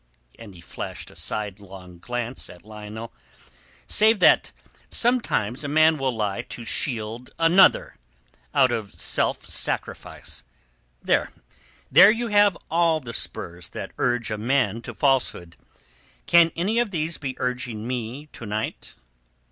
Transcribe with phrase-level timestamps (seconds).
[0.39, 4.51] —"(and he flashed a sidelong glance at Lionel)—"save that
[4.89, 7.97] sometimes a man will lie to shield another,
[8.51, 10.43] out of self sacrifice.
[11.03, 11.29] There
[11.93, 15.55] you have all the spurs that urge a man to falsehood.
[16.25, 18.95] Can any of these be urging me to night?